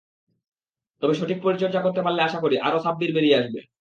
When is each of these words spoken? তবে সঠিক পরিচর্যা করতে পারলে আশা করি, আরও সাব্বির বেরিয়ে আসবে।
তবে 1.01 1.13
সঠিক 1.13 1.39
পরিচর্যা 1.43 1.81
করতে 1.83 2.01
পারলে 2.01 2.21
আশা 2.23 2.39
করি, 2.39 2.55
আরও 2.59 2.79
সাব্বির 2.79 3.11
বেরিয়ে 3.15 3.39
আসবে। 3.41 3.61